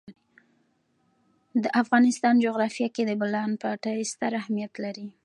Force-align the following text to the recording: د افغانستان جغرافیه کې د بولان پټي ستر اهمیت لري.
د 1.63 1.65
افغانستان 1.81 2.33
جغرافیه 2.45 2.87
کې 2.95 3.03
د 3.05 3.11
بولان 3.21 3.51
پټي 3.61 3.99
ستر 4.11 4.31
اهمیت 4.41 4.73
لري. 4.83 5.07